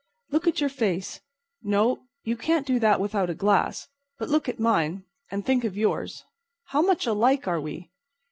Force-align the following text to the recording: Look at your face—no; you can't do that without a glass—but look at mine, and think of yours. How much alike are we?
Look 0.31 0.47
at 0.47 0.59
your 0.59 0.69
face—no; 0.71 2.07
you 2.23 2.35
can't 2.35 2.65
do 2.65 2.79
that 2.79 2.99
without 2.99 3.29
a 3.29 3.35
glass—but 3.35 4.29
look 4.29 4.49
at 4.49 4.59
mine, 4.59 5.03
and 5.29 5.45
think 5.45 5.63
of 5.63 5.77
yours. 5.77 6.25
How 6.69 6.81
much 6.81 7.05
alike 7.05 7.47
are 7.47 7.61
we? 7.61 7.91